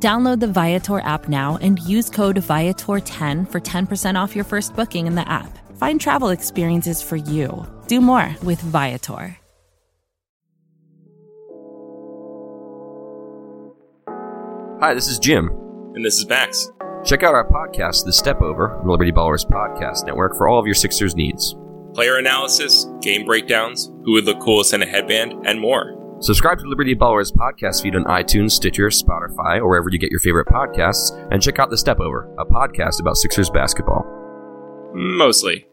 [0.00, 5.08] Download the Viator app now and use code Viator10 for 10% off your first booking
[5.08, 5.58] in the app.
[5.76, 7.66] Find travel experiences for you.
[7.88, 9.36] Do more with Viator.
[14.80, 15.48] Hi, this is Jim.
[15.94, 16.70] And this is Max.
[17.04, 20.66] Check out our podcast, The Step Over, the Liberty Ballers Podcast Network, for all of
[20.66, 21.56] your Sixers needs.
[21.94, 25.97] Player analysis, game breakdowns, who would look coolest in a headband, and more.
[26.20, 30.18] Subscribe to Liberty Ballers podcast feed on iTunes, Stitcher, Spotify, or wherever you get your
[30.18, 34.04] favorite podcasts, and check out The Step Over, a podcast about Sixers basketball.
[34.94, 35.67] Mostly.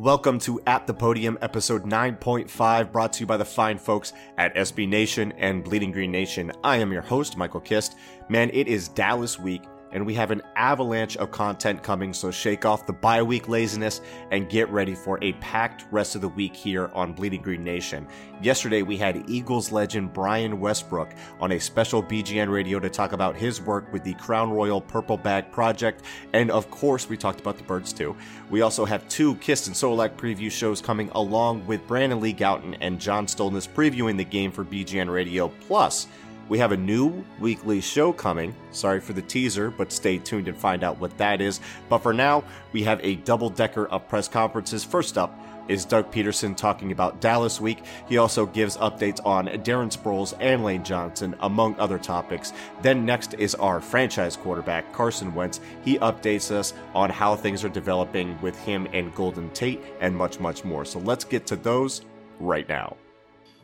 [0.00, 4.54] Welcome to At the Podium, episode 9.5, brought to you by the fine folks at
[4.54, 6.50] SB Nation and Bleeding Green Nation.
[6.64, 7.96] I am your host, Michael Kist.
[8.30, 9.60] Man, it is Dallas week,
[9.92, 14.00] and we have an avalanche of content coming, so shake off the bye week laziness
[14.30, 18.06] and get ready for a packed rest of the week here on Bleeding Green Nation.
[18.42, 21.10] Yesterday, we had Eagles legend Brian Westbrook
[21.40, 25.16] on a special BGN radio to talk about his work with the Crown Royal Purple
[25.16, 28.16] Bag Project, and of course, we talked about the birds too.
[28.48, 32.76] We also have two Kist and Solak preview shows coming along with Brandon Lee Gowton
[32.80, 35.48] and John Stolnis previewing the game for BGN Radio.
[35.66, 36.06] Plus,
[36.50, 38.54] we have a new weekly show coming.
[38.72, 41.60] Sorry for the teaser, but stay tuned and find out what that is.
[41.88, 44.84] But for now, we have a double decker of press conferences.
[44.84, 47.84] First up is Doug Pederson talking about Dallas Week.
[48.08, 52.52] He also gives updates on Darren Sproles and Lane Johnson, among other topics.
[52.82, 55.60] Then next is our franchise quarterback, Carson Wentz.
[55.84, 60.40] He updates us on how things are developing with him and Golden Tate and much,
[60.40, 60.84] much more.
[60.84, 62.02] So let's get to those
[62.40, 62.96] right now.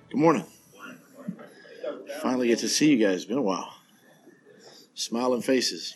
[0.09, 0.45] Good morning.
[2.21, 3.25] Finally get to see you guys.
[3.25, 3.73] Been a while.
[4.95, 5.95] Smiling faces.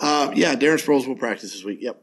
[0.00, 1.78] Uh, yeah, Darren Sproles will practice this week.
[1.82, 2.00] Yep.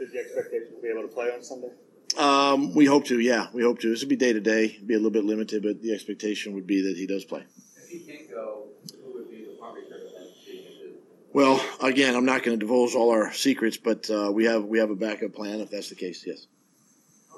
[0.00, 1.70] Is the expectation to be able to play on Sunday?
[2.18, 3.20] Um, we hope to.
[3.20, 3.90] Yeah, we hope to.
[3.90, 6.66] This will be day to day, be a little bit limited, but the expectation would
[6.66, 7.44] be that he does play.
[7.76, 8.64] If he can't go,
[9.04, 10.94] who would be the punt returner then?
[11.32, 14.78] Well, again, I'm not going to divulge all our secrets, but uh, we have we
[14.78, 16.24] have a backup plan if that's the case.
[16.26, 16.48] Yes.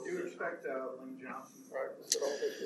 [0.02, 2.63] Do you expect uh, Lane Johnson to practice at all this week?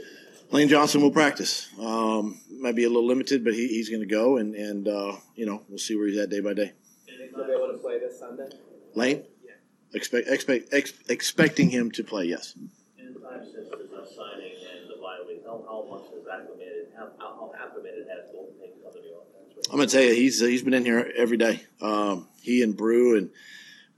[0.50, 1.68] Lane Johnson will practice.
[1.78, 5.16] Um, might be a little limited, but he, he's going to go, and and uh,
[5.34, 6.72] you know we'll see where he's at day by day.
[7.06, 8.48] He'll be able to play this Sunday?
[8.94, 9.52] Lane, yeah.
[9.92, 12.24] expect expect ex, expecting him to play.
[12.24, 12.54] Yes.
[12.98, 17.10] In time since the signing and the bye week, how, how much has acclimated, how,
[17.18, 19.68] how acclimated has Golden Tate come to the offense?
[19.70, 21.62] I'm going to tell you, he's he's been in here every day.
[21.80, 23.30] Um, he and Brew and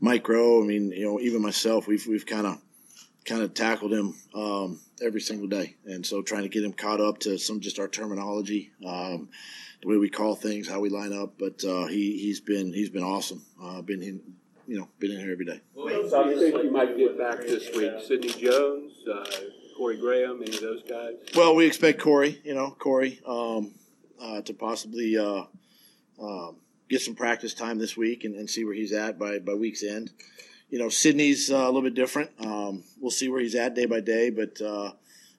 [0.00, 0.62] Mike Groh.
[0.62, 2.58] I mean, you know, even myself, we've we've kind of
[3.24, 7.00] kind of tackled him um, every single day, and so trying to get him caught
[7.00, 9.28] up to some just our terminology, um,
[9.82, 11.34] the way we call things, how we line up.
[11.38, 13.44] But uh, he he's been he's been awesome.
[13.62, 14.20] Uh, been in,
[14.66, 15.60] you know been in here every day.
[15.74, 17.92] So you think you might get back this week?
[18.06, 19.24] Sidney Jones, uh,
[19.76, 21.14] Corey Graham, any of those guys?
[21.34, 23.72] Well, we expect Corey, you know, Corey, um,
[24.20, 25.44] uh, to possibly uh,
[26.20, 26.56] um
[26.90, 29.84] get some practice time this week and, and see where he's at by, by week's
[29.84, 30.10] end.
[30.70, 32.30] You know, Sydney's uh, a little bit different.
[32.38, 34.92] Um, we'll see where he's at day by day, but uh,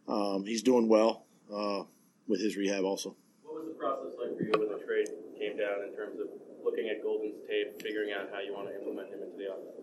[0.08, 1.84] um, he's doing well uh,
[2.28, 3.16] with his rehab also.
[3.44, 5.08] What was the process like for you when the trade
[5.40, 6.28] came down in terms of
[6.66, 9.82] looking at Golden's tape, figuring out how you want to implement him into the offense?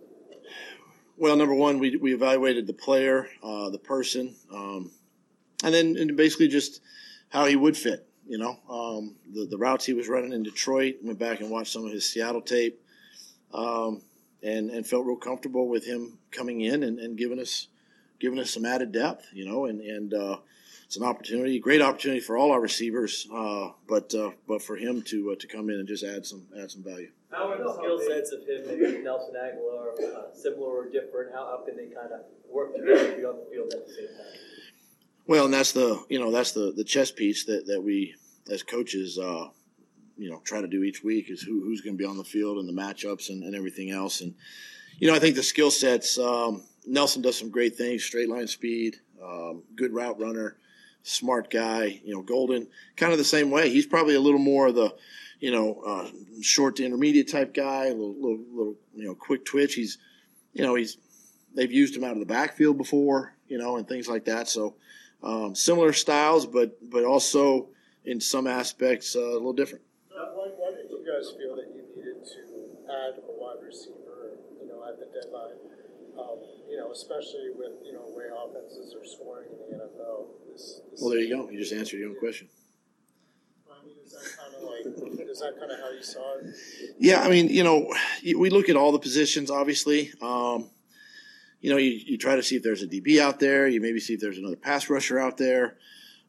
[1.16, 4.92] Well, number one, we, we evaluated the player, uh, the person, um,
[5.64, 6.80] and then and basically just
[7.28, 8.06] how he would fit.
[8.26, 10.96] You know, um, the the routes he was running in Detroit.
[11.02, 12.80] Went back and watched some of his Seattle tape,
[13.52, 14.02] um,
[14.42, 17.68] and and felt real comfortable with him coming in and, and giving us
[18.20, 19.26] giving us some added depth.
[19.32, 20.38] You know, and and uh,
[20.88, 25.02] it's an opportunity, great opportunity for all our receivers, uh, but uh, but for him
[25.02, 27.10] to uh, to come in and just add some add some value.
[27.30, 31.34] How are the skill sets of him and Nelson Agholor uh, similar or different?
[31.34, 32.20] How, how can they kind of
[32.50, 34.40] work together to be on the field at the same time?
[35.26, 38.14] Well, and that's the you know that's the the chess piece that that we
[38.50, 39.48] as coaches uh,
[40.18, 42.24] you know try to do each week is who, who's going to be on the
[42.24, 44.20] field and the matchups and, and everything else.
[44.20, 44.34] And
[44.98, 46.18] you know I think the skill sets.
[46.18, 50.56] Um, Nelson does some great things: straight line speed, um, good route runner,
[51.02, 52.00] smart guy.
[52.04, 52.66] You know Golden
[52.96, 53.70] kind of the same way.
[53.70, 54.94] He's probably a little more of the
[55.40, 56.08] you know uh,
[56.42, 59.74] short to intermediate type guy, a little, little little you know quick twitch.
[59.74, 59.98] He's
[60.58, 60.98] you know, he's
[61.54, 64.48] they've used him out of the backfield before, you know, and things like that.
[64.48, 64.74] So
[65.22, 67.68] um, similar styles, but but also
[68.04, 69.84] in some aspects uh, a little different.
[70.10, 72.40] Why, why did you guys feel that you needed to
[72.86, 75.58] add a wide receiver, you know, at the deadline?
[76.18, 76.38] Um,
[76.68, 80.26] you know, especially with you know way offenses are scoring in the NFL.
[80.52, 81.50] This, this Well, there you go.
[81.50, 82.48] You just answered your own question.
[83.70, 86.54] I mean, is that kind of like is that kind of how you saw it?
[86.98, 87.92] Yeah, I mean, you know,
[88.36, 90.12] we look at all the positions, obviously.
[90.20, 90.70] Um,
[91.60, 93.66] you know, you, you try to see if there's a DB out there.
[93.66, 95.76] You maybe see if there's another pass rusher out there.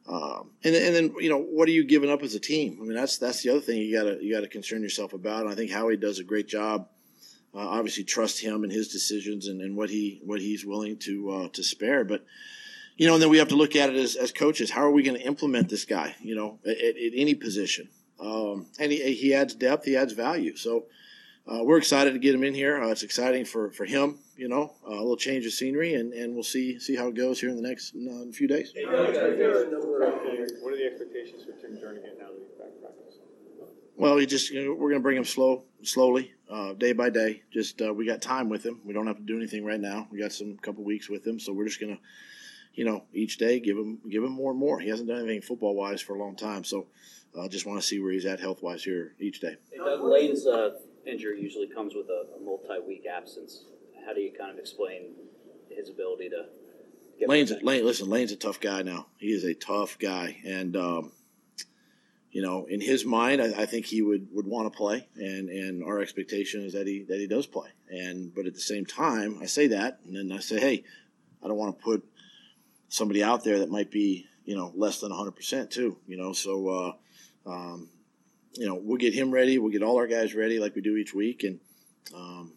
[0.08, 2.78] Um, and, and then, you know, what are you giving up as a team?
[2.80, 5.42] I mean, that's that's the other thing you gotta you gotta concern yourself about.
[5.42, 6.88] And I think Howie does a great job.
[7.54, 11.30] Uh, obviously, trust him and his decisions and, and what he what he's willing to
[11.30, 12.04] uh, to spare.
[12.04, 12.24] But
[12.96, 14.70] you know, and then we have to look at it as, as coaches.
[14.70, 16.16] How are we going to implement this guy?
[16.20, 17.88] You know, at, at at any position.
[18.20, 20.56] Um, and he, he adds depth, he adds value.
[20.56, 20.86] So
[21.50, 22.80] uh, we're excited to get him in here.
[22.80, 26.12] Uh, it's exciting for, for him, you know, uh, a little change of scenery, and,
[26.12, 28.72] and we'll see see how it goes here in the next uh, few days.
[28.74, 33.22] What are the expectations for Tim Jernigan now that he's back practicing?
[33.96, 37.10] Well, he just you know, we're going to bring him slow, slowly, uh, day by
[37.10, 37.42] day.
[37.52, 38.80] Just uh, we got time with him.
[38.84, 40.06] We don't have to do anything right now.
[40.12, 42.02] We got some couple weeks with him, so we're just going to,
[42.74, 44.78] you know, each day give him give him more and more.
[44.78, 46.86] He hasn't done anything football wise for a long time, so
[47.36, 49.56] I uh, just want to see where he's at health wise here each day.
[49.70, 50.70] Hey, Doug, Lane's uh,
[51.10, 53.64] injury usually comes with a, a multi-week absence.
[54.06, 55.14] How do you kind of explain
[55.68, 56.46] his ability to
[57.18, 57.52] get Lane's?
[57.62, 57.84] Lane.
[57.84, 59.06] Listen, Lane's a tough guy now.
[59.18, 61.12] He is a tough guy, and um,
[62.30, 65.48] you know, in his mind, I, I think he would, would want to play, and
[65.48, 67.68] and our expectation is that he that he does play.
[67.90, 70.84] And but at the same time, I say that, and then I say, hey,
[71.42, 72.04] I don't want to put
[72.88, 75.98] somebody out there that might be you know less than 100 percent too.
[76.06, 76.68] You know, so.
[76.68, 76.92] Uh,
[77.46, 77.88] um,
[78.54, 79.58] you know, we'll get him ready.
[79.58, 81.60] We'll get all our guys ready like we do each week, and
[82.14, 82.52] um,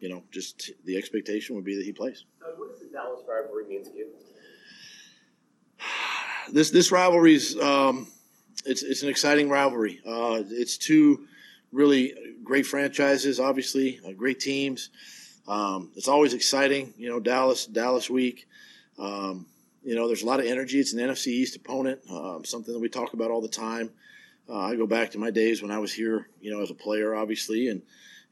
[0.00, 2.24] you know, just the expectation would be that he plays.
[2.56, 4.06] what does the Dallas rivalry mean to you?
[6.52, 8.08] this this rivalry's um,
[8.64, 10.00] it's it's an exciting rivalry.
[10.06, 11.26] Uh, it's two
[11.72, 14.90] really great franchises, obviously, uh, great teams.
[15.46, 17.20] Um, it's always exciting, you know.
[17.20, 18.46] Dallas Dallas week.
[18.98, 19.46] Um,
[19.82, 20.80] you know, there's a lot of energy.
[20.80, 23.90] It's an NFC East opponent, um, something that we talk about all the time.
[24.48, 26.74] Uh, I go back to my days when I was here, you know, as a
[26.74, 27.82] player, obviously, and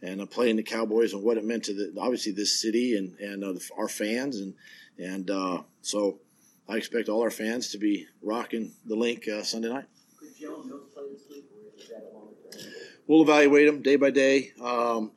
[0.02, 3.18] and uh, playing the Cowboys and what it meant to the obviously this city and
[3.18, 4.54] and uh, the, our fans and
[4.98, 6.20] and uh, so
[6.68, 9.84] I expect all our fans to be rocking the Linc uh, Sunday night.
[10.18, 12.72] Could Jalen Mills play this week, or is that a longer term?
[13.06, 14.52] We'll evaluate him day by day.
[14.60, 15.12] Um,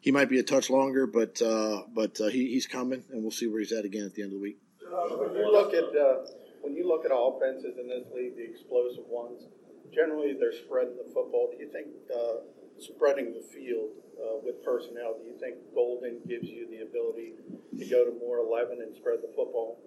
[0.00, 3.30] he might be a touch longer, but uh, but uh, he, he's coming, and we'll
[3.30, 4.58] see where he's at again at the end of the week.
[4.84, 6.26] Uh, when you look at uh,
[6.62, 9.42] when you look at offenses in this league, the explosive ones,
[9.92, 11.50] generally they're spreading the football.
[11.52, 12.40] Do you think uh,
[12.78, 15.16] spreading the field uh, with personnel?
[15.18, 17.34] Do you think Golden gives you the ability
[17.78, 19.78] to go to more eleven and spread the football,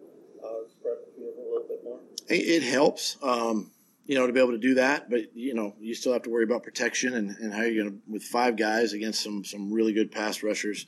[0.44, 2.00] uh, spread the field a little bit more?
[2.30, 3.72] It, it helps, um,
[4.06, 6.30] you know, to be able to do that, but you know, you still have to
[6.30, 9.72] worry about protection and, and how you're going to with five guys against some some
[9.72, 10.86] really good pass rushers.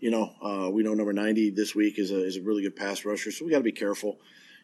[0.00, 2.76] You know, uh, we know number ninety this week is a is a really good
[2.76, 4.18] pass rusher, so we got to be careful.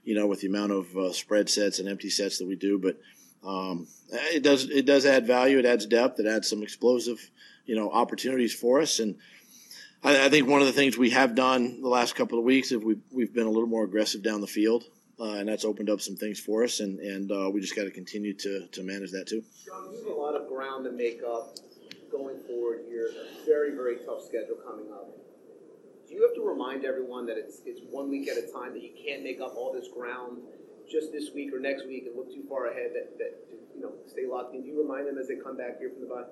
[0.04, 2.78] You know, with the amount of uh, spread sets and empty sets that we do,
[2.78, 3.00] but
[3.46, 5.58] um, it does it does add value.
[5.58, 6.20] It adds depth.
[6.20, 7.30] It adds some explosive,
[7.66, 8.98] you know, opportunities for us.
[8.98, 9.16] And
[10.02, 12.72] I, I think one of the things we have done the last couple of weeks
[12.72, 14.84] is we've we've been a little more aggressive down the field,
[15.20, 16.80] uh, and that's opened up some things for us.
[16.80, 19.42] And and uh, we just got to continue to to manage that too.
[19.64, 21.56] Sean, you have a lot of ground to make up
[22.10, 23.08] going forward here.
[23.08, 25.08] A very, very tough schedule coming up.
[26.08, 28.82] Do you have to remind everyone that it's it's one week at a time that
[28.82, 30.38] you can't make up all this ground
[30.90, 33.34] just this week or next week and look too far ahead that, that
[33.74, 34.62] you know stay locked in?
[34.62, 36.24] Do you remind them as they come back here from the bye?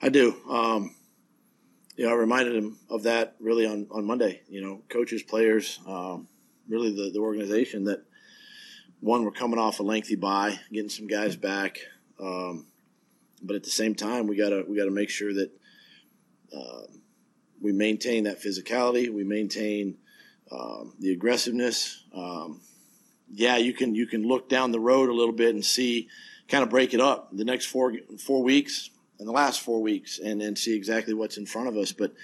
[0.00, 0.34] I do.
[0.48, 0.94] Um,
[1.96, 4.42] you know, I reminded them of that really on, on Monday.
[4.48, 6.28] You know, coaches, players, um,
[6.68, 8.04] really the, the organization that
[9.00, 11.80] one, we're coming off a lengthy bye, getting some guys back.
[12.20, 12.66] Um,
[13.42, 15.50] but at the same time, we gotta we gotta make sure that
[16.56, 16.82] uh,
[17.60, 19.12] we maintain that physicality.
[19.12, 19.98] We maintain
[20.50, 22.04] um, the aggressiveness.
[22.14, 22.60] Um,
[23.32, 26.08] yeah, you can you can look down the road a little bit and see,
[26.48, 30.18] kind of break it up the next four four weeks and the last four weeks,
[30.18, 31.92] and and see exactly what's in front of us.
[31.92, 32.14] But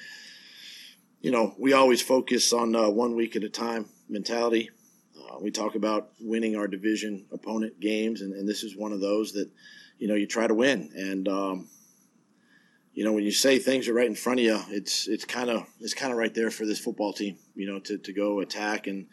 [1.21, 4.71] you know, we always focus on uh, one week at a time mentality.
[5.19, 9.01] Uh, we talk about winning our division opponent games, and, and this is one of
[9.01, 9.51] those that
[9.99, 10.91] you know you try to win.
[10.95, 11.69] And um,
[12.95, 15.51] you know, when you say things are right in front of you, it's it's kind
[15.51, 17.37] of it's kind of right there for this football team.
[17.55, 19.07] You know, to, to go attack and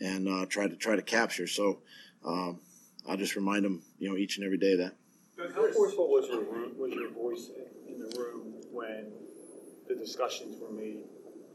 [0.00, 1.46] and uh, try to try to capture.
[1.46, 1.80] So
[2.24, 2.60] um,
[3.08, 4.94] I'll just remind them, you know, each and every day of that.
[5.54, 6.42] How forceful was your
[6.76, 7.50] was your voice
[7.86, 9.12] in, in the room when
[9.88, 11.04] the discussions were made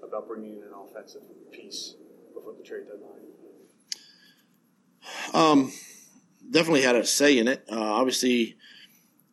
[0.02, 1.22] about bringing in an offensive
[1.52, 1.96] piece
[2.34, 3.20] before the trade deadline?
[5.34, 5.72] Um,
[6.50, 7.66] definitely had a say in it.
[7.70, 8.56] Uh, obviously,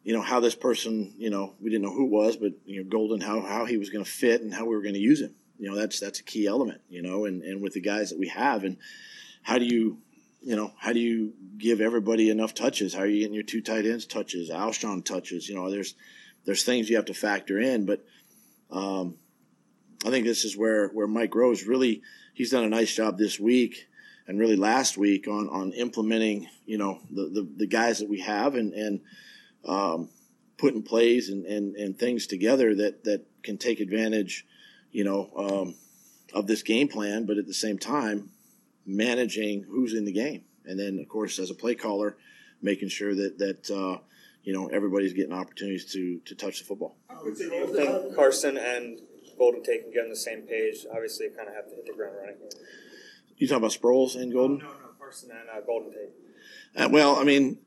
[0.02, 2.82] you know how this person, you know, we didn't know who it was, but you
[2.82, 5.00] know, Golden, how how he was going to fit and how we were going to
[5.00, 5.34] use him.
[5.60, 6.80] You know, that's that's a key element.
[6.88, 8.78] You know, and and with the guys that we have, and
[9.42, 9.98] how do you,
[10.42, 12.94] you know, how do you give everybody enough touches?
[12.94, 15.48] How are you getting your two tight ends touches, Alshon touches?
[15.48, 15.94] You know, there's
[16.46, 18.04] there's things you have to factor in, but
[18.70, 19.16] um,
[20.04, 22.02] I think this is where where Mike Groh really
[22.32, 23.86] he's done a nice job this week
[24.26, 28.20] and really last week on on implementing you know the the, the guys that we
[28.20, 29.00] have and and
[29.66, 30.08] um,
[30.56, 34.46] putting plays and, and and things together that that can take advantage
[34.90, 35.74] you know um,
[36.34, 38.30] of this game plan, but at the same time
[38.86, 42.16] managing who's in the game, and then of course as a play caller,
[42.62, 43.70] making sure that that.
[43.70, 44.00] Uh,
[44.42, 46.96] you know everybody's getting opportunities to to touch the football.
[47.10, 48.98] I think Carson and
[49.38, 50.86] Golden Tate can get on the same page.
[50.92, 52.36] Obviously, kind of have to hit the ground running.
[53.36, 54.58] You talking about Sproles and Golden?
[54.58, 56.10] No, no, Carson and uh, Golden Tate.
[56.76, 57.58] Uh, well, I mean,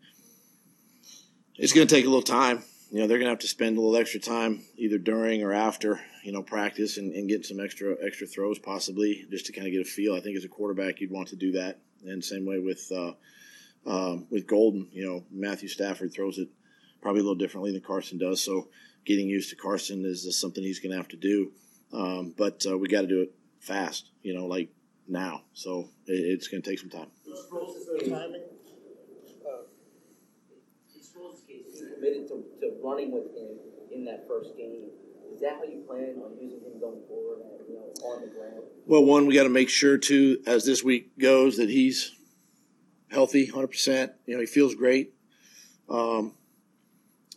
[1.55, 2.63] it's going to take a little time.
[2.91, 5.51] You know, they're going to have to spend a little extra time either during or
[5.51, 9.67] after, you know, practice and, and get some extra extra throws possibly just to kind
[9.67, 10.15] of get a feel.
[10.15, 11.79] I think as a quarterback, you'd want to do that.
[12.05, 13.13] And same way with uh,
[13.85, 16.49] um, with Golden, you know, Matthew Stafford throws it
[17.01, 18.41] probably a little differently than Carson does.
[18.41, 18.69] So
[19.05, 21.51] getting used to Carson is, something he's going to have to do.
[21.91, 24.69] Um, but uh, we got to do it fast, you know, like
[25.07, 25.41] now.
[25.53, 27.07] So it, it's going to take some time.
[28.09, 28.41] timing?
[32.03, 33.57] committed to, to running with him
[33.91, 34.89] in that first game.
[35.33, 38.27] Is that how you plan on using him going forward, and, you know, on the
[38.27, 38.63] ground?
[38.85, 42.15] Well, one, we got to make sure too, as this week goes, that he's
[43.09, 44.11] healthy, hundred percent.
[44.25, 45.13] You know, he feels great.
[45.89, 46.33] Um,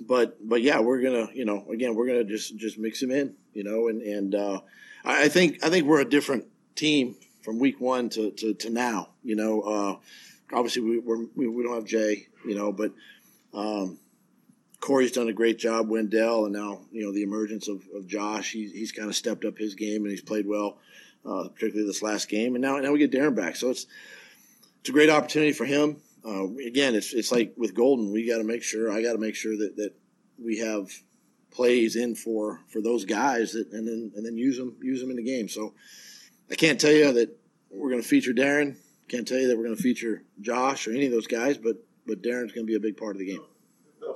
[0.00, 3.34] but but yeah, we're gonna you know again we're gonna just just mix him in,
[3.54, 4.60] you know, and and uh,
[5.04, 9.10] I think I think we're a different team from week one to to, to now.
[9.22, 9.96] You know, uh,
[10.52, 12.92] obviously we we we don't have Jay, you know, but
[13.54, 13.98] um,
[14.86, 15.88] Corey's done a great job.
[15.88, 18.52] Wendell, and now you know the emergence of, of Josh.
[18.52, 20.78] He's he's kind of stepped up his game and he's played well,
[21.24, 22.54] uh, particularly this last game.
[22.54, 23.86] And now now we get Darren back, so it's
[24.78, 25.96] it's a great opportunity for him.
[26.24, 28.92] Uh, again, it's it's like with Golden, we got to make sure.
[28.92, 29.90] I got to make sure that that
[30.38, 30.88] we have
[31.50, 35.10] plays in for for those guys that and then and then use them use them
[35.10, 35.48] in the game.
[35.48, 35.74] So
[36.48, 37.36] I can't tell you that
[37.72, 38.76] we're going to feature Darren.
[39.08, 41.78] Can't tell you that we're going to feature Josh or any of those guys, but
[42.06, 43.42] but Darren's going to be a big part of the game.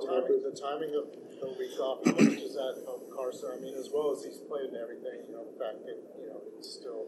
[0.01, 1.05] The timing, the timing of
[1.39, 3.51] the week off, how does that help Carson?
[3.55, 6.27] I mean, as well as he's played and everything, you know, the fact that you
[6.27, 7.05] know it's still,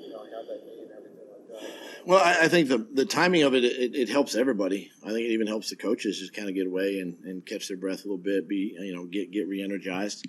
[0.00, 2.06] you know, he had that knee and everything like that.
[2.06, 4.90] Well, I, I think the the timing of it, it, it helps everybody.
[5.04, 7.68] I think it even helps the coaches just kind of get away and, and catch
[7.68, 10.26] their breath a little bit, be you know get get re-energized.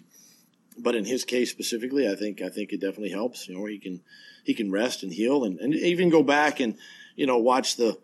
[0.78, 3.48] But in his case specifically, I think I think it definitely helps.
[3.48, 4.02] You know, he can
[4.44, 6.76] he can rest and heal, and, and even go back and
[7.16, 7.98] you know watch the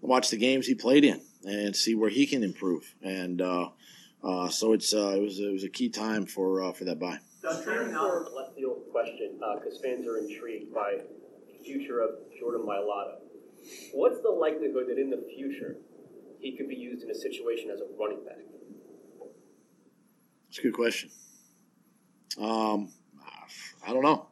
[0.00, 2.94] watch the games he played in and see where he can improve.
[3.02, 3.70] And uh,
[4.22, 6.98] uh, so it's uh, it was it was a key time for uh, for that
[6.98, 7.18] bye.
[7.64, 13.16] Turning out left field question because fans are intrigued by the future of Jordan Mailata.
[13.92, 15.76] What's the likelihood that in the future
[16.40, 18.38] he could be used in a situation as a running back?
[20.48, 21.10] It's a good question.
[22.40, 22.90] Um,
[23.86, 24.28] I don't know.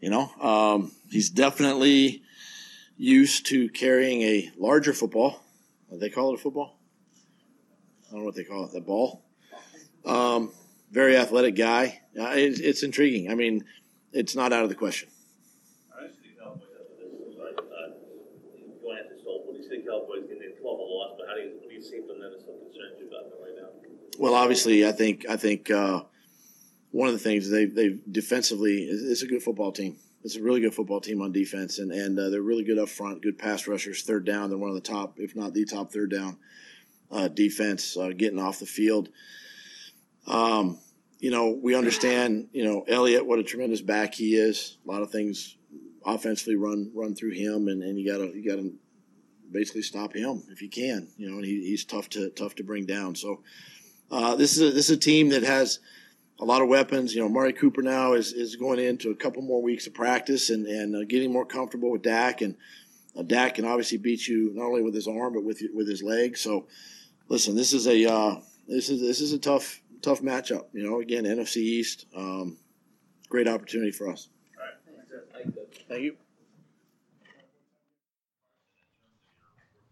[0.00, 2.22] You know, um, he's definitely
[2.96, 5.40] used to carrying a larger football.
[5.98, 6.78] They call it a football.
[8.08, 8.72] I don't know what they call it.
[8.72, 9.24] The ball.
[10.04, 10.52] Um,
[10.90, 12.00] very athletic guy.
[12.18, 13.30] Uh, it's, it's intriguing.
[13.30, 13.64] I mean,
[14.12, 15.08] it's not out of the question.
[18.82, 21.34] Going after Stoll, what do you think Cowboys can then 12 a loss, but how
[21.34, 23.56] do you, what do you see from them as some concerns you about them right
[23.56, 23.68] now?
[24.18, 26.02] Well, obviously, I think I think uh,
[26.90, 29.96] one of the things they they defensively is it's a good football team.
[30.24, 32.88] It's a really good football team on defense, and and uh, they're really good up
[32.88, 33.22] front.
[33.22, 34.02] Good pass rushers.
[34.02, 36.38] Third down, they're one of the top, if not the top, third down
[37.12, 39.10] uh, defense uh, getting off the field.
[40.26, 40.78] Um,
[41.18, 42.48] you know, we understand.
[42.52, 44.78] You know, Elliott, what a tremendous back he is.
[44.86, 45.56] A lot of things
[46.04, 48.72] offensively run run through him, and, and you gotta you gotta
[49.50, 51.08] basically stop him if you can.
[51.16, 53.14] You know, and he, he's tough to tough to bring down.
[53.14, 53.42] So
[54.10, 55.78] uh, this is a, this is a team that has
[56.40, 57.14] a lot of weapons.
[57.14, 60.50] You know, Mari Cooper now is, is going into a couple more weeks of practice
[60.50, 62.40] and and uh, getting more comfortable with Dak.
[62.40, 62.56] And
[63.16, 66.02] uh, Dak can obviously beat you not only with his arm but with with his
[66.02, 66.36] leg.
[66.36, 66.66] So
[67.28, 70.66] listen, this is a uh, this is this is a tough tough matchup.
[70.72, 72.58] You know, again, NFC East, um,
[73.28, 74.28] great opportunity for us.
[75.88, 76.16] Thank you.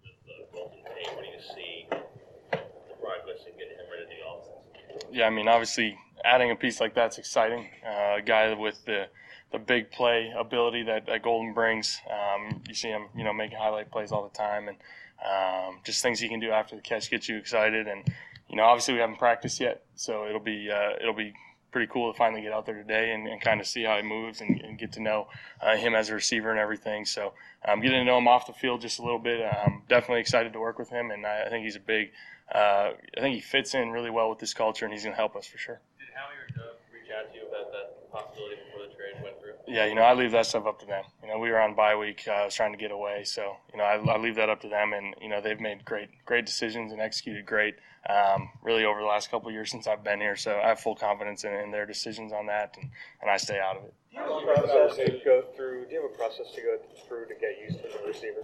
[0.03, 2.59] With Golden Tate, what do you see the
[3.01, 5.05] progress in getting him ready to the offense?
[5.13, 7.69] Yeah, I mean, obviously, adding a piece like that's exciting.
[7.87, 9.09] Uh, a guy with the
[9.53, 12.01] the big play ability that, that Golden brings.
[12.09, 14.77] Um, you see him, you know, making highlight plays all the time, and
[15.25, 17.89] um, just things he can do after the catch get you excited.
[17.89, 18.05] And
[18.49, 21.33] you know, obviously we haven't practiced yet, so it'll be uh, it'll be
[21.71, 24.03] pretty cool to finally get out there today and, and kind of see how he
[24.03, 25.29] moves and, and get to know
[25.61, 27.05] uh, him as a receiver and everything.
[27.05, 27.33] So
[27.65, 29.41] um, getting to know him off the field just a little bit.
[29.41, 32.11] I'm definitely excited to work with him, and I, I think he's a big.
[32.53, 35.17] Uh, I think he fits in really well with this culture, and he's going to
[35.17, 35.81] help us for sure.
[36.21, 39.41] Did Howie or Doug reach out to you about that possibility before the trade went
[39.41, 39.55] through?
[39.67, 41.05] Yeah, you know, I leave that stuff up to them.
[41.23, 42.25] You know, we were on bye week.
[42.29, 44.61] Uh, I was trying to get away, so you know, I, I leave that up
[44.63, 47.77] to them, and you know, they've made great, great decisions and executed great.
[48.09, 50.81] Um, really, over the last couple of years since I've been here, so I have
[50.81, 52.91] full confidence in, in their decisions on that, and,
[53.23, 53.95] and I stay out of it.
[54.11, 55.87] Do you have a process to go through?
[55.87, 58.43] Do you have a process to go through to get used to the receiver?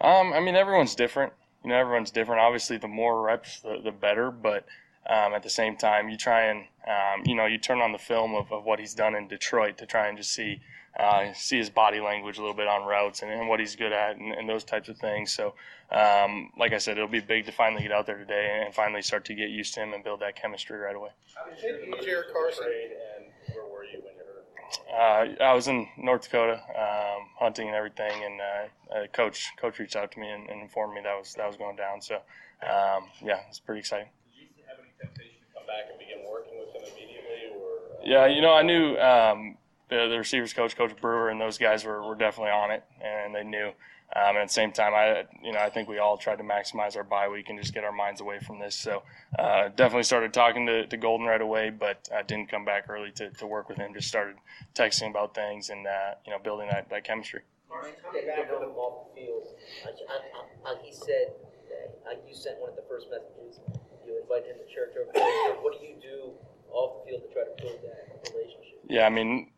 [0.00, 1.32] Um, I mean, everyone's different.
[1.64, 2.40] You know, everyone's different.
[2.40, 4.30] Obviously, the more reps, the, the better.
[4.30, 4.64] But
[5.08, 7.98] um, at the same time, you try and um, you know you turn on the
[7.98, 10.60] film of, of what he's done in Detroit to try and just see
[10.98, 13.92] uh, see his body language a little bit on routes and, and what he's good
[13.92, 15.32] at and, and, those types of things.
[15.32, 15.54] So,
[15.92, 19.02] um, like I said, it'll be big to finally get out there today and finally
[19.02, 21.10] start to get used to him and build that chemistry right away.
[22.02, 22.66] Jared Carson.
[22.66, 25.38] And where were you when you heard?
[25.40, 29.96] Uh, I was in North Dakota um, hunting and everything, and uh, coach coach reached
[29.96, 32.00] out to me and, and, informed me that was that was going down.
[32.02, 34.08] So, um, yeah, it's pretty exciting.
[34.34, 38.00] Did you have any temptation to come back and begin working with him immediately, or?
[38.02, 39.56] Yeah, you know, I knew um,
[39.88, 43.34] the, the receivers coach, Coach Brewer, and those guys were, were definitely on it, and
[43.34, 43.72] they knew.
[44.16, 46.44] Um, and at the same time, I you know I think we all tried to
[46.44, 48.74] maximize our bye week and just get our minds away from this.
[48.74, 49.02] So
[49.38, 53.10] uh, definitely started talking to, to Golden right away, but I didn't come back early
[53.16, 53.92] to, to work with him.
[53.92, 54.36] Just started
[54.74, 57.42] texting about things and uh, you know building that, that chemistry.
[58.14, 59.46] Get back on him off the field.
[59.84, 61.36] I, I, I, he said
[61.68, 63.60] that you sent one of the first messages.
[64.08, 65.12] You invited him to church over.
[65.60, 66.32] What do you do
[66.72, 68.80] off the field to try to build that relationship?
[68.88, 69.52] Yeah, I mean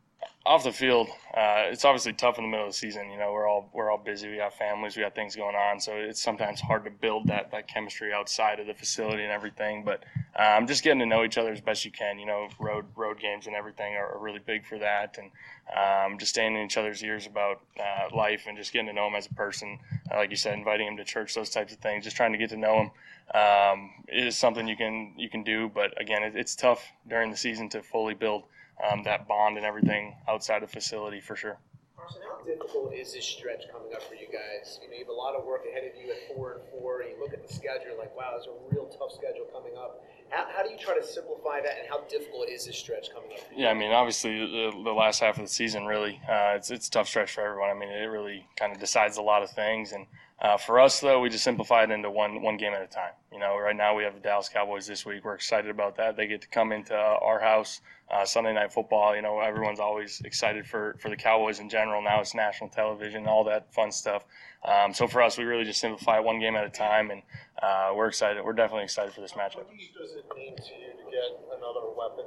[0.46, 3.10] off the field, uh, it's obviously tough in the middle of the season.
[3.10, 4.30] You know, we're all we're all busy.
[4.30, 4.96] We got families.
[4.96, 5.78] We got things going on.
[5.78, 9.84] So it's sometimes hard to build that that chemistry outside of the facility and everything.
[9.84, 10.04] But
[10.36, 12.18] um, just getting to know each other as best you can.
[12.18, 15.18] You know, road road games and everything are, are really big for that.
[15.18, 15.30] And
[15.76, 19.08] um, just staying in each other's ears about uh, life and just getting to know
[19.08, 19.78] him as a person.
[20.10, 22.02] Uh, like you said, inviting him to church, those types of things.
[22.02, 22.90] Just trying to get to know him
[23.34, 25.70] um, is something you can you can do.
[25.72, 28.44] But again, it, it's tough during the season to fully build
[28.90, 31.58] um, that bond and everything outside the facility for sure.
[31.96, 34.80] Carson, how difficult is this stretch coming up for you guys?
[34.82, 37.02] You know, you have a lot of work ahead of you at four and four,
[37.02, 40.02] and you look at the schedule, like, wow, there's a real tough schedule coming up.
[40.30, 43.32] How, how do you try to simplify that, and how difficult is this stretch coming
[43.32, 43.44] up?
[43.54, 46.88] Yeah, I mean, obviously, the, the last half of the season really, uh, it's it's
[46.88, 47.68] a tough stretch for everyone.
[47.68, 50.06] I mean, it really kind of decides a lot of things, and
[50.40, 53.12] uh, for us, though, we just simplify it into one one game at a time.
[53.32, 55.24] You know, right now we have the Dallas Cowboys this week.
[55.24, 56.16] We're excited about that.
[56.16, 59.14] They get to come into our house uh, Sunday Night Football.
[59.14, 62.02] You know, everyone's always excited for for the Cowboys in general.
[62.02, 64.24] Now it's national television, all that fun stuff.
[64.64, 67.22] Um, so for us, we really just simplify it one game at a time, and
[67.62, 68.44] uh, we're excited.
[68.44, 69.64] We're definitely excited for this matchup.
[69.64, 72.24] What does it mean to you to get another weapon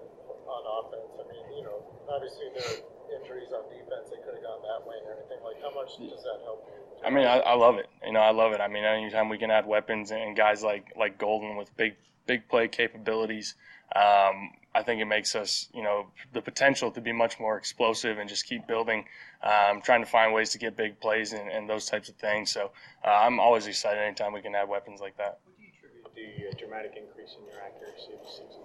[0.47, 1.13] on offense?
[1.13, 2.79] I mean, you know, obviously there are
[3.19, 4.09] injuries on defense.
[4.09, 5.39] They could have gone that way and everything.
[5.43, 6.83] Like, how much does that help you?
[7.05, 7.87] I mean, I, I love it.
[8.05, 8.61] You know, I love it.
[8.61, 12.47] I mean, anytime we can add weapons and guys like like Golden with big big
[12.47, 13.55] play capabilities,
[13.95, 18.17] um, I think it makes us, you know, the potential to be much more explosive
[18.17, 19.05] and just keep building,
[19.43, 22.51] um, trying to find ways to get big plays and, and those types of things.
[22.51, 22.71] So
[23.05, 25.39] uh, I'm always excited anytime we can add weapons like that.
[25.45, 28.63] What do you attribute the uh, dramatic increase in your accuracy this season?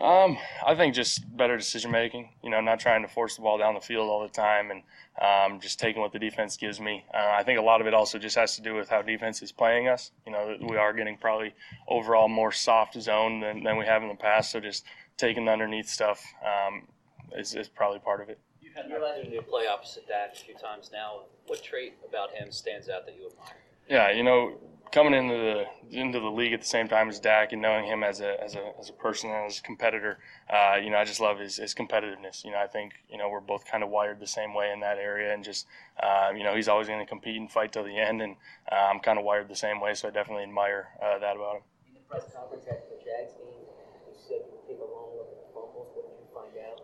[0.00, 2.30] Um, I think just better decision making.
[2.42, 4.82] You know, not trying to force the ball down the field all the time, and
[5.20, 7.04] um, just taking what the defense gives me.
[7.12, 9.42] Uh, I think a lot of it also just has to do with how defense
[9.42, 10.10] is playing us.
[10.26, 11.54] You know, we are getting probably
[11.88, 14.50] overall more soft zone than, than we have in the past.
[14.50, 14.84] So just
[15.16, 16.88] taking the underneath stuff um,
[17.36, 18.38] is, is probably part of it.
[18.60, 21.22] You've had opportunity to play opposite Dak a few times now.
[21.46, 23.56] What trait about him stands out that you admire?
[23.88, 24.58] Yeah, you know,
[24.92, 28.02] coming into the into the league at the same time as Dak and knowing him
[28.02, 30.18] as a as a as a person and as a competitor,
[30.48, 32.44] uh, you know, I just love his, his competitiveness.
[32.44, 34.80] You know, I think you know we're both kind of wired the same way in
[34.80, 35.66] that area, and just
[36.02, 38.36] uh, you know he's always going to compete and fight till the end, and
[38.70, 41.56] uh, I'm kind of wired the same way, so I definitely admire uh, that about
[41.56, 41.62] him.
[41.88, 43.66] In the press conference after the Jags game,
[44.06, 45.88] you said you take a long look at the fumbles.
[45.94, 46.80] What did you find out?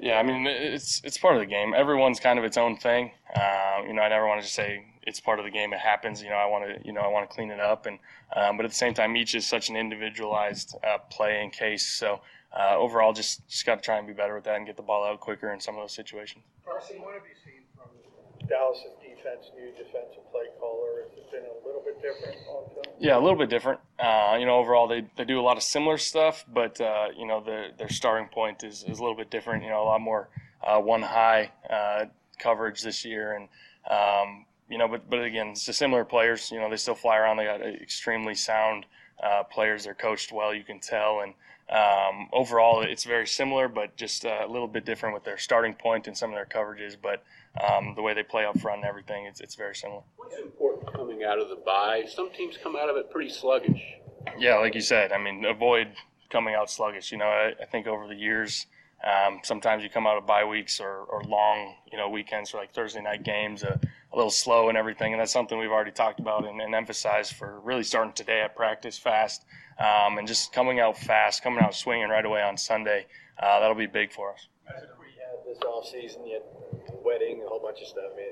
[0.00, 1.72] Yeah, I mean it's it's part of the game.
[1.74, 3.12] Everyone's kind of its own thing.
[3.34, 5.72] Uh, you know, I never want to just say it's part of the game.
[5.72, 6.22] It happens.
[6.22, 7.98] You know, I want to you know I want to clean it up, and
[8.34, 11.86] um, but at the same time, each is such an individualized uh, play and case.
[11.86, 12.20] So
[12.52, 14.82] uh, overall, just just got to try and be better with that and get the
[14.82, 16.44] ball out quicker in some of those situations.
[16.64, 17.88] Carson, what have you seen from
[18.48, 21.02] Dallas' defense, new defensive play caller?
[21.02, 22.96] Has it been a little bit different on film?
[22.98, 23.80] Yeah, a little bit different.
[23.98, 27.26] Uh, you know, overall they, they do a lot of similar stuff, but uh, you
[27.26, 29.64] know the, their starting point is, is a little bit different.
[29.64, 30.28] You know, a lot more
[30.62, 32.04] uh, one high uh,
[32.38, 33.48] coverage this year, and
[33.90, 36.50] um, you know, but but again, it's the similar players.
[36.50, 37.36] You know, they still fly around.
[37.36, 38.86] They got extremely sound
[39.22, 39.84] uh, players.
[39.84, 41.34] They're coached well, you can tell, and
[41.70, 46.06] um, overall, it's very similar, but just a little bit different with their starting point
[46.06, 46.96] and some of their coverages.
[47.00, 47.24] But
[47.62, 50.02] um, the way they play up front and everything, it's, it's very similar.
[50.16, 52.04] What's important coming out of the bye?
[52.06, 53.82] Some teams come out of it pretty sluggish.
[54.38, 55.88] Yeah, like you said, I mean, avoid
[56.30, 57.10] coming out sluggish.
[57.12, 58.66] You know, I, I think over the years,
[59.04, 62.58] um, sometimes you come out of bye weeks or, or long, you know, weekends for
[62.58, 63.78] like Thursday night games, uh,
[64.14, 67.34] a little slow and everything, and that's something we've already talked about and, and emphasized
[67.34, 69.44] for really starting today at practice fast
[69.78, 73.06] um, and just coming out fast, coming out swinging right away on Sunday.
[73.42, 74.46] Uh, that'll be big for us.
[74.66, 76.42] We had this off season, you had
[77.04, 78.04] wedding, a whole bunch of stuff.
[78.12, 78.26] I mean,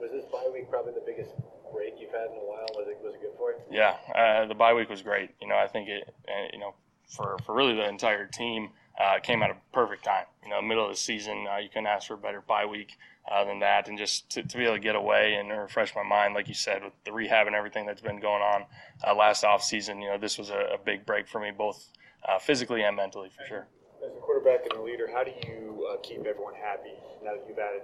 [0.00, 1.30] was this bye week probably the biggest
[1.72, 2.66] break you've had in a while?
[2.74, 3.58] Was it was it good for you?
[3.70, 5.30] Yeah, uh, the bye week was great.
[5.40, 6.74] You know, I think it, uh, you know,
[7.08, 10.24] for for really the entire team uh, came at a perfect time.
[10.42, 12.96] You know, middle of the season, uh, you couldn't ask for a better bye week
[13.30, 16.02] uh, than that, and just to, to, be able to get away and refresh my
[16.02, 18.64] mind, like you said, with the rehab and everything that's been going on
[19.06, 20.00] uh, last off season.
[20.00, 21.88] You know, this was a, a big break for me, both
[22.28, 23.66] uh, physically and mentally, for sure.
[24.04, 27.44] As a quarterback and a leader, how do you uh, keep everyone happy now that
[27.48, 27.82] you've added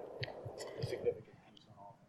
[0.57, 1.17] significant?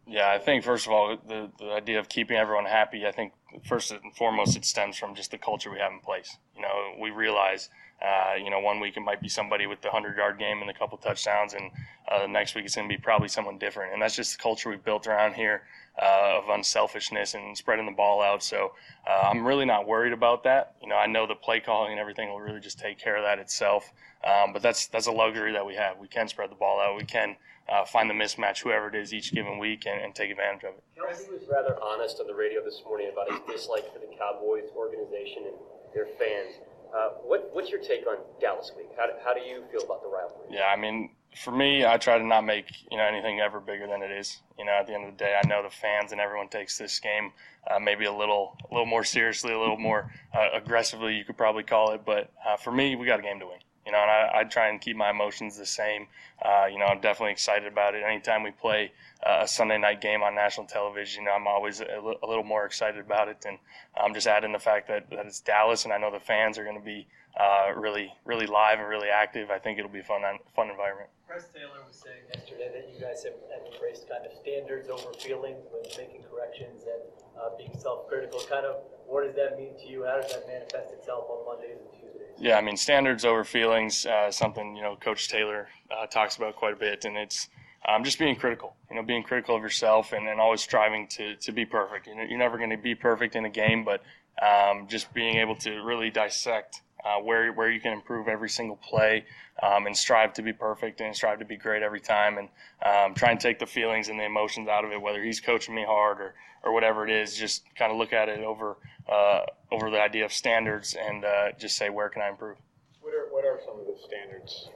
[0.08, 3.34] Yeah, I think first of all, the, the idea of keeping everyone happy, I think
[3.68, 6.38] first and foremost, it stems from just the culture we have in place.
[6.56, 7.70] You know, we realize
[8.02, 10.70] uh, you know, one week it might be somebody with the 100 yard game and
[10.70, 11.72] a couple touchdowns, and
[12.12, 13.94] uh, the next week it's going to be probably someone different.
[13.94, 15.64] And that's just the culture we've built around here
[16.02, 18.44] uh, of unselfishness and spreading the ball out.
[18.44, 18.74] So
[19.10, 20.76] uh, I'm really not worried about that.
[20.82, 23.24] You know, I know the play calling and everything will really just take care of
[23.24, 23.92] that itself.
[24.24, 25.98] Um, but that's that's a luxury that we have.
[26.00, 26.98] We can spread the ball out.
[26.98, 27.36] We can
[27.70, 30.76] uh, find the mismatch, whoever it is, each given week, and, and take advantage of
[30.76, 30.84] it.
[30.98, 34.70] Kelce was rather honest on the radio this morning about his dislike for the Cowboys
[34.76, 35.56] organization and
[35.94, 36.56] their fans.
[36.96, 38.88] Uh, what, what's your take on Dallas Week?
[38.98, 40.48] How, how do you feel about the rivalry?
[40.50, 43.86] Yeah, I mean, for me, I try to not make you know anything ever bigger
[43.86, 44.42] than it is.
[44.58, 46.78] You know, at the end of the day, I know the fans and everyone takes
[46.78, 47.34] this game
[47.70, 51.38] uh, maybe a little a little more seriously, a little more uh, aggressively, you could
[51.38, 52.02] probably call it.
[52.06, 53.60] But uh, for me, we got a game to win.
[53.86, 56.08] You know, and I, I try and keep my emotions the same.
[56.44, 58.04] Uh, you know, I'm definitely excited about it.
[58.04, 58.92] Anytime we play
[59.26, 63.28] uh, a Sunday night game on national television, I'm always a little more excited about
[63.28, 63.46] it.
[63.48, 63.58] And
[63.96, 66.64] I'm just adding the fact that, that it's Dallas, and I know the fans are
[66.64, 67.08] going to be
[67.40, 69.50] uh, really, really live and really active.
[69.52, 70.22] I think it'll be a fun,
[70.56, 71.10] fun environment.
[71.28, 72.70] Press Taylor was saying yesterday
[73.06, 77.02] guys have, have embraced kind of standards over feelings when making corrections and
[77.40, 78.40] uh, being self-critical.
[78.50, 80.06] Kind of, what does that mean to you?
[80.06, 82.34] How does that manifest itself on Mondays and Tuesdays?
[82.40, 86.56] Yeah, I mean, standards over feelings, uh, something you know Coach Taylor uh, talks about
[86.56, 87.50] quite a bit, and it's
[87.88, 88.76] um, just being critical.
[88.90, 92.08] You know, being critical of yourself and, and always striving to to be perfect.
[92.08, 94.02] You know, you're never going to be perfect in a game, but
[94.42, 98.78] um, just being able to really dissect uh, where where you can improve every single
[98.78, 99.26] play
[99.62, 102.50] um, and strive to be perfect and strive to be great every time and
[102.86, 105.02] um, try and take the feelings and the emotions out of it.
[105.02, 108.28] Whether he's coaching me hard or or whatever it is, just kind of look at
[108.28, 109.42] it over uh,
[109.72, 112.58] over the idea of standards and uh, just say where can I improve.
[113.02, 114.70] What are what are some of the standards?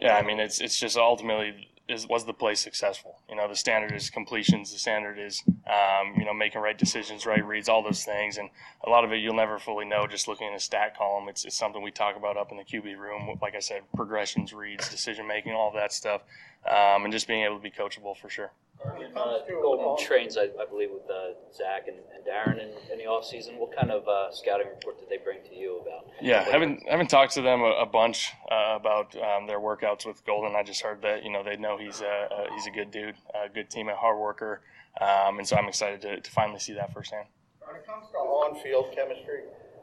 [0.00, 3.20] Yeah, I mean it's it's just ultimately is was the play successful?
[3.28, 4.72] You know, the standard is completions.
[4.72, 8.36] The standard is um, you know making right decisions, right reads, all those things.
[8.36, 8.50] And
[8.86, 11.28] a lot of it you'll never fully know just looking at a stat column.
[11.28, 13.38] It's, it's something we talk about up in the QB room.
[13.40, 16.22] Like I said, progressions, reads, decision making, all that stuff,
[16.68, 18.52] um, and just being able to be coachable for sure.
[18.84, 23.06] Uh, Golden trains, I, I, believe, with uh, Zach and, and Darren in, in the
[23.06, 23.58] off season.
[23.58, 26.06] What kind of uh, scouting report did they bring to you about?
[26.20, 30.06] Yeah, haven't I haven't talked to them a, a bunch uh, about um, their workouts
[30.06, 30.54] with Golden.
[30.54, 33.48] I just heard that you know they know he's a, he's a good dude, a
[33.48, 34.60] good team, a hard worker,
[35.00, 37.26] um, and so I'm excited to, to finally see that firsthand.
[37.66, 39.42] When it comes to on-field chemistry,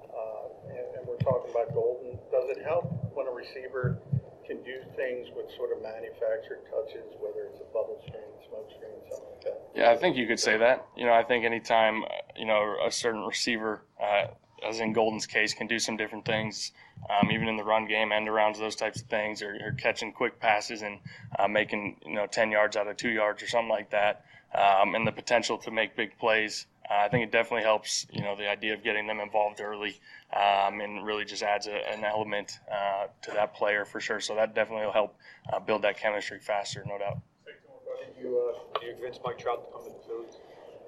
[0.10, 3.99] uh, and, and we're talking about Golden, does it help when a receiver
[4.47, 8.91] can do things with sort of manufactured touches, whether it's a bubble screen, smoke screen,
[9.10, 9.62] something like that.
[9.75, 10.88] Yeah, I think you could say that.
[10.95, 14.27] You know, I think anytime uh, you know a certain receiver, uh,
[14.67, 16.71] as in Golden's case, can do some different things,
[17.10, 20.12] um, even in the run game, end arounds, those types of things, or, or catching
[20.12, 20.99] quick passes and
[21.38, 24.95] uh, making you know ten yards out of two yards or something like that, um,
[24.95, 26.67] and the potential to make big plays.
[26.89, 29.99] Uh, I think it definitely helps, you know, the idea of getting them involved early
[30.33, 34.19] um, and really just adds a, an element uh, to that player for sure.
[34.19, 35.17] So that definitely will help
[35.51, 37.19] uh, build that chemistry faster, no doubt.
[37.45, 40.37] Did you, uh, did you convince Mike Trout to come to the Phillies?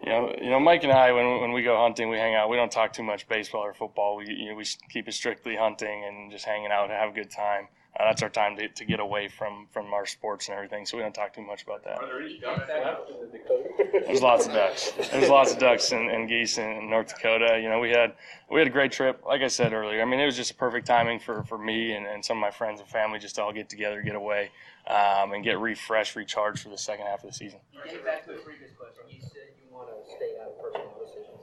[0.03, 2.49] You know, you know, Mike and I, when when we go hunting, we hang out.
[2.49, 4.15] We don't talk too much baseball or football.
[4.17, 7.13] We you know, we keep it strictly hunting and just hanging out and have a
[7.13, 7.67] good time.
[7.99, 10.85] Uh, that's our time to, to get away from from our sports and everything.
[10.85, 11.97] So we don't talk too much about that.
[11.99, 14.03] Are there any ducks left in the Dakota?
[14.05, 14.91] There's lots of ducks.
[15.11, 17.59] There's lots of ducks and, and geese in North Dakota.
[17.61, 18.13] You know, we had
[18.49, 19.23] we had a great trip.
[19.25, 21.93] Like I said earlier, I mean, it was just a perfect timing for, for me
[21.93, 24.51] and, and some of my friends and family just to all get together, get away,
[24.87, 27.59] um, and get refreshed, recharged for the second half of the season.
[27.83, 30.93] Getting back to the previous question, you said you want to stay out of personal
[31.03, 31.41] decisions.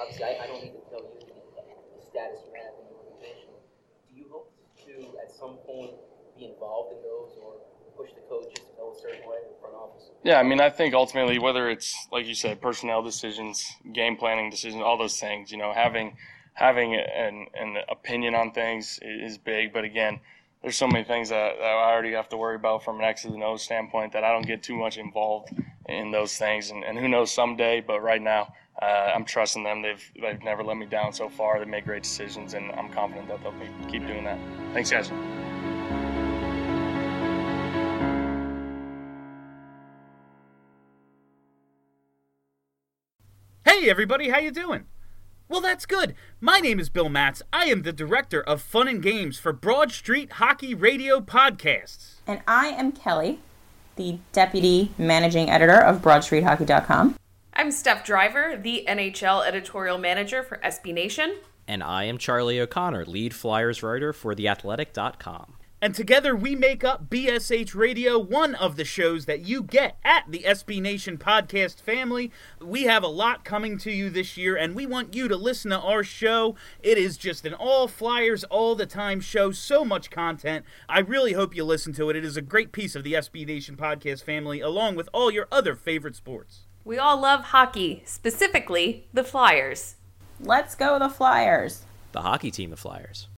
[0.00, 3.52] Obviously, I, I don't need to tell you the status you have in the organization.
[4.08, 4.48] Do you hope
[4.86, 5.92] to, at some point,
[6.38, 7.54] be involved in those or
[7.96, 10.10] push the coaches to go a certain way in the front office?
[10.22, 14.50] Yeah, I mean, I think ultimately, whether it's like you said, personnel decisions, game planning
[14.50, 16.16] decisions, all those things, you know, having
[16.54, 19.72] having an, an opinion on things is big.
[19.72, 20.20] But again,
[20.62, 23.24] there's so many things that, that I already have to worry about from an X
[23.24, 25.54] and O standpoint that I don't get too much involved
[25.86, 26.70] in those things.
[26.70, 29.82] And, and who knows someday, but right now, uh, I'm trusting them.
[29.82, 31.58] They've they've never let me down so far.
[31.58, 34.38] They make great decisions, and I'm confident that they'll be, keep doing that.
[34.72, 35.10] Thanks, guys.
[43.64, 44.84] Hey everybody, how you doing?
[45.48, 46.14] Well, that's good.
[46.40, 47.42] My name is Bill Matz.
[47.52, 52.16] I am the director of fun and games for Broad Street Hockey Radio Podcasts.
[52.26, 53.40] And I am Kelly,
[53.96, 57.16] the deputy managing editor of BroadStreetHockey.com.
[57.60, 61.36] I'm Steph Driver, the NHL editorial manager for SB Nation.
[61.68, 65.56] And I am Charlie O'Connor, lead Flyers writer for TheAthletic.com.
[65.82, 70.24] And together we make up BSH Radio, one of the shows that you get at
[70.26, 72.32] the SB Nation podcast family.
[72.62, 75.70] We have a lot coming to you this year, and we want you to listen
[75.70, 76.56] to our show.
[76.82, 80.64] It is just an all Flyers, all the time show, so much content.
[80.88, 82.16] I really hope you listen to it.
[82.16, 85.46] It is a great piece of the SB Nation podcast family, along with all your
[85.52, 86.62] other favorite sports.
[86.84, 89.96] We all love hockey, specifically the Flyers.
[90.40, 91.82] Let's go, the Flyers.
[92.12, 93.26] The hockey team, the Flyers.